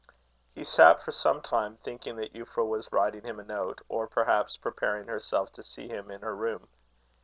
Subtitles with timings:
[0.55, 4.57] He sat for some time, thinking that Euphra was writing him a note, or perhaps
[4.57, 6.69] preparing herself to see him in her room.